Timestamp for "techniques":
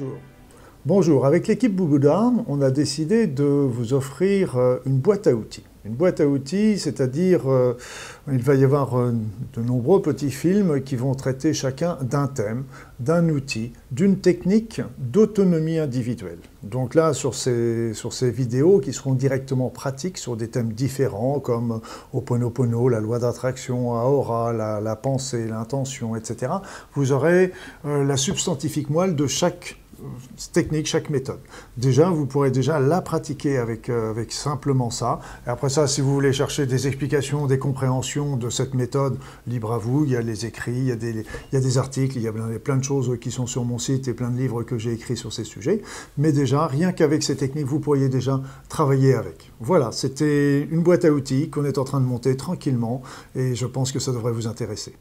47.36-47.66